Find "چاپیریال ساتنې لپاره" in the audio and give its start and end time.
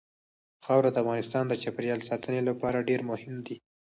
1.61-2.85